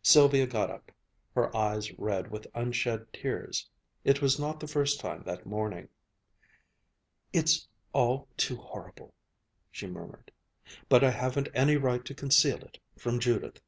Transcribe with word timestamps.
Sylvia 0.00 0.46
got 0.46 0.70
up, 0.70 0.90
her 1.34 1.54
eyes 1.54 1.92
red 1.98 2.30
with 2.30 2.46
unshed 2.54 3.12
tears. 3.12 3.68
It 4.04 4.22
was 4.22 4.40
not 4.40 4.58
the 4.58 4.66
first 4.66 5.00
time 5.00 5.22
that 5.26 5.44
morning. 5.44 5.90
"It's 7.30 7.68
all 7.92 8.26
too 8.38 8.56
horrible," 8.56 9.12
she 9.70 9.86
murmured. 9.86 10.32
"But 10.88 11.04
I 11.04 11.10
haven't 11.10 11.50
any 11.52 11.76
right 11.76 12.06
to 12.06 12.14
conceal 12.14 12.60
it 12.60 12.78
from 12.96 13.20
Judith." 13.20 13.60